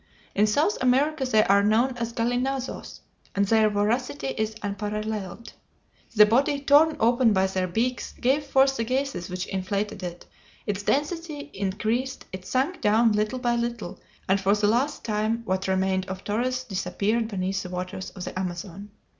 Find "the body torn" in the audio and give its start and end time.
6.15-6.97